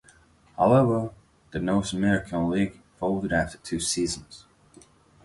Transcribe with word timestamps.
However, 0.57 1.11
the 1.51 1.59
North 1.59 1.93
American 1.93 2.49
League 2.49 2.81
folded 2.97 3.31
after 3.31 3.59
two 3.59 3.79
seasons. 3.79 4.47